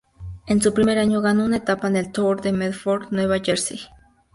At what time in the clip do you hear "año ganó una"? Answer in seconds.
0.97-1.57